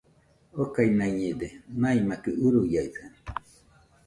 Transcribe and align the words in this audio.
okainaiñede, 0.63 1.47
naimakɨ 1.81 2.29
uruiaɨsa 2.45 3.05